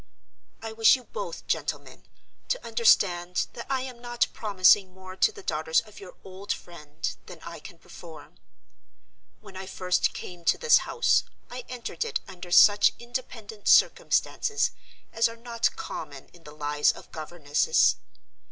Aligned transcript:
I 0.63 0.71
wish 0.71 0.95
you 0.95 1.03
both, 1.03 1.45
gentlemen, 1.45 2.07
to 2.47 2.65
understand 2.65 3.45
that 3.53 3.67
I 3.69 3.81
am 3.81 3.99
not 4.01 4.25
promising 4.33 4.95
more 4.95 5.15
to 5.17 5.31
the 5.31 5.43
daughters 5.43 5.81
of 5.81 5.99
your 5.99 6.15
old 6.23 6.51
friend 6.51 7.07
than 7.27 7.39
I 7.43 7.59
can 7.59 7.77
perform. 7.77 8.39
When 9.41 9.55
I 9.55 9.67
first 9.67 10.15
came 10.15 10.43
to 10.45 10.57
this 10.57 10.79
house, 10.89 11.21
I 11.51 11.65
entered 11.69 12.03
it 12.03 12.19
under 12.27 12.49
such 12.49 12.93
independent 12.97 13.67
circumstances 13.67 14.71
as 15.13 15.29
are 15.29 15.37
not 15.37 15.75
common 15.75 16.29
in 16.29 16.45
the 16.45 16.55
lives 16.55 16.91
of 16.91 17.11
governesses. 17.11 17.97